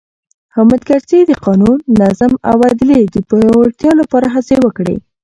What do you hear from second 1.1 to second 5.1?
د قانون، نظم او عدلیې د پیاوړتیا لپاره هڅې وکړې.